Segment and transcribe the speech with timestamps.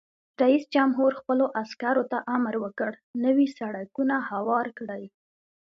[0.41, 2.91] رئیس جمهور خپلو عسکرو ته امر وکړ؛
[3.25, 5.03] نوي سړکونه هوار کړئ!